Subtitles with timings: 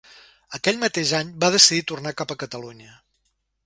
[0.57, 3.01] Aquell mateix any va decidir tornar cap a Catalunya.